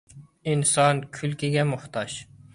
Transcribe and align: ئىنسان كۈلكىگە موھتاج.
ئىنسان 0.53 1.03
كۈلكىگە 1.19 1.69
موھتاج. 1.75 2.19